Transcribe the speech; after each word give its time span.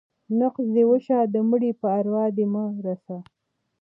ـ 0.23 0.31
نقص 0.39 0.65
دې 0.75 0.83
وشه، 0.91 1.19
د 1.33 1.35
مړي 1.49 1.71
په 1.81 1.87
اروا 1.97 2.25
دې 2.37 2.45
مه 2.53 2.63
رسه. 2.85 3.17